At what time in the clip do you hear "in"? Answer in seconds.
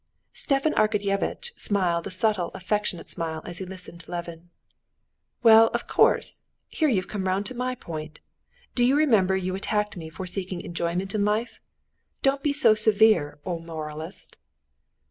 11.13-11.23